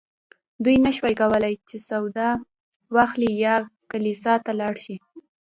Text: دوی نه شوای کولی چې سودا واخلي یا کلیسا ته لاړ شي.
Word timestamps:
دوی 0.63 0.77
نه 0.85 0.91
شوای 0.97 1.15
کولی 1.21 1.53
چې 1.69 1.77
سودا 1.89 2.29
واخلي 2.95 3.31
یا 3.45 3.55
کلیسا 3.91 4.33
ته 4.45 4.51
لاړ 4.59 4.73
شي. 4.83 4.95